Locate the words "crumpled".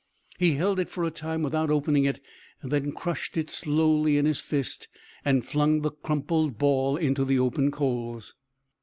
5.91-6.57